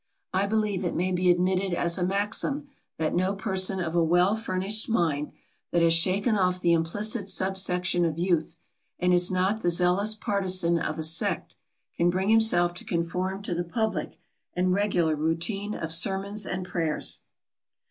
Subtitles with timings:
[0.33, 4.35] I believe it may be admitted as a maxim, that no person of a well
[4.35, 5.31] furnished mind,
[5.69, 8.57] that has shaken off the implicit subsection of youth,
[8.97, 11.53] and is not the zealous partizan of a sect,
[11.97, 14.17] can bring himself to conform to the public
[14.55, 17.21] and regular routine of sermons and prayers.